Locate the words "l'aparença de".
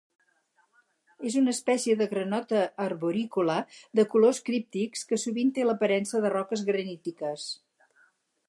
5.69-6.33